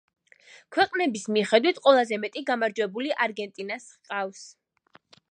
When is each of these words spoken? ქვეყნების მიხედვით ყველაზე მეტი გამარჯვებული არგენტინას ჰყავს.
ქვეყნების 0.75 1.25
მიხედვით 1.35 1.81
ყველაზე 1.87 2.17
მეტი 2.23 2.43
გამარჯვებული 2.47 3.13
არგენტინას 3.25 3.85
ჰყავს. 3.99 4.41